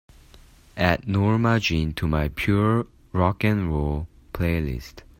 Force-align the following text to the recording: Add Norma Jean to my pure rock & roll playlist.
Add 0.77 1.07
Norma 1.07 1.59
Jean 1.59 1.93
to 1.93 2.07
my 2.07 2.29
pure 2.29 2.87
rock 3.13 3.43
& 3.43 3.43
roll 3.43 4.07
playlist. 4.33 5.03